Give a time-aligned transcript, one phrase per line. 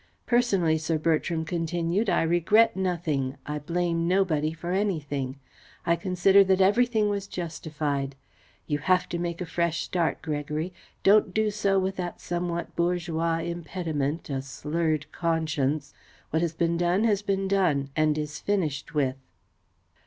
[0.25, 5.37] "Personally," Sir Bertram continued, "I regret nothing, I blame nobody for anything.
[5.85, 8.15] I consider that everything was justified.
[8.65, 10.73] You have to make a fresh start, Gregory.
[11.03, 15.93] Don't do so with that somewhat bourgeois impediment a slurred conscience.
[16.31, 19.17] What has been done has been done, and is finished with."